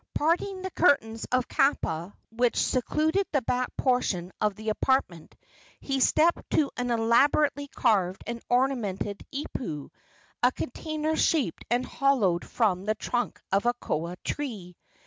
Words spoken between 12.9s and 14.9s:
trunk of a koa tree.